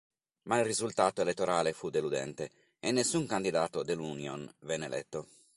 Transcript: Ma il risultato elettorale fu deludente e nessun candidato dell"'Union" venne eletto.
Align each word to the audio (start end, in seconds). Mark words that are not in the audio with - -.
Ma 0.45 0.57
il 0.57 0.65
risultato 0.65 1.21
elettorale 1.21 1.73
fu 1.73 1.91
deludente 1.91 2.49
e 2.79 2.89
nessun 2.91 3.27
candidato 3.27 3.83
dell"'Union" 3.83 4.51
venne 4.61 4.87
eletto. 4.87 5.27